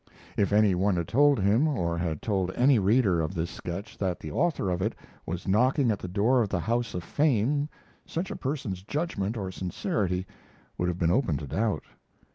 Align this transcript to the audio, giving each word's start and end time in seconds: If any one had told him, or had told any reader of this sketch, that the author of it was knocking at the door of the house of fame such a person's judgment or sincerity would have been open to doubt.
If 0.35 0.51
any 0.51 0.73
one 0.73 0.95
had 0.95 1.07
told 1.07 1.39
him, 1.39 1.67
or 1.67 1.95
had 1.95 2.23
told 2.23 2.49
any 2.55 2.79
reader 2.79 3.21
of 3.21 3.35
this 3.35 3.51
sketch, 3.51 3.99
that 3.99 4.19
the 4.19 4.31
author 4.31 4.71
of 4.71 4.81
it 4.81 4.95
was 5.27 5.47
knocking 5.47 5.91
at 5.91 5.99
the 5.99 6.07
door 6.07 6.41
of 6.41 6.49
the 6.49 6.59
house 6.61 6.95
of 6.95 7.03
fame 7.03 7.69
such 8.03 8.31
a 8.31 8.35
person's 8.35 8.81
judgment 8.81 9.37
or 9.37 9.51
sincerity 9.51 10.25
would 10.75 10.87
have 10.87 10.97
been 10.97 11.11
open 11.11 11.37
to 11.37 11.45
doubt. 11.45 11.83